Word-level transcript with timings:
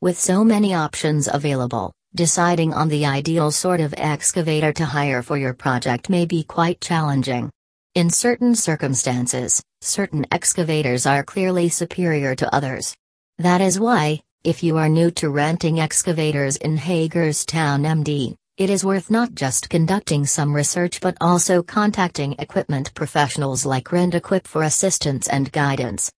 With 0.00 0.16
so 0.16 0.44
many 0.44 0.74
options 0.74 1.26
available, 1.26 1.92
deciding 2.14 2.72
on 2.72 2.88
the 2.88 3.04
ideal 3.04 3.50
sort 3.50 3.80
of 3.80 3.92
excavator 3.98 4.72
to 4.74 4.84
hire 4.84 5.22
for 5.22 5.36
your 5.36 5.54
project 5.54 6.08
may 6.08 6.24
be 6.24 6.44
quite 6.44 6.80
challenging. 6.80 7.50
In 7.96 8.08
certain 8.08 8.54
circumstances, 8.54 9.60
certain 9.80 10.24
excavators 10.30 11.04
are 11.04 11.24
clearly 11.24 11.68
superior 11.68 12.36
to 12.36 12.54
others. 12.54 12.94
That 13.38 13.60
is 13.60 13.80
why, 13.80 14.20
if 14.44 14.62
you 14.62 14.76
are 14.76 14.88
new 14.88 15.10
to 15.18 15.30
renting 15.30 15.80
excavators 15.80 16.58
in 16.58 16.76
Hagerstown 16.76 17.82
MD, 17.82 18.36
it 18.56 18.70
is 18.70 18.84
worth 18.84 19.10
not 19.10 19.34
just 19.34 19.68
conducting 19.68 20.26
some 20.26 20.54
research 20.54 21.00
but 21.00 21.16
also 21.20 21.60
contacting 21.60 22.36
equipment 22.38 22.94
professionals 22.94 23.66
like 23.66 23.90
RentEquip 23.90 24.46
for 24.46 24.62
assistance 24.62 25.26
and 25.26 25.50
guidance. 25.50 26.06